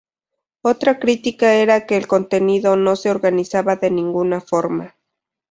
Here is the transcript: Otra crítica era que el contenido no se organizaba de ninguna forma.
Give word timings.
Otra 0.63 0.97
crítica 0.97 1.53
era 1.53 1.85
que 1.85 1.95
el 1.95 2.07
contenido 2.07 2.75
no 2.75 2.95
se 2.95 3.11
organizaba 3.11 3.75
de 3.75 3.91
ninguna 3.91 4.41
forma. 4.41 4.95